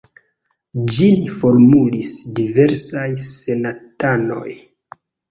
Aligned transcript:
Ĝin 0.93 1.19
formulis 1.33 2.09
diversaj 2.39 3.03
senatanoj. 3.27 4.55